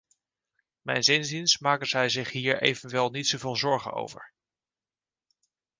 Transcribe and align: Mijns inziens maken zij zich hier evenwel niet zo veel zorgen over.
Mijns 0.81 1.07
inziens 1.07 1.57
maken 1.57 1.87
zij 1.87 2.09
zich 2.09 2.31
hier 2.31 2.61
evenwel 2.61 3.09
niet 3.09 3.27
zo 3.27 3.37
veel 3.37 3.55
zorgen 3.55 3.93
over. 3.93 4.33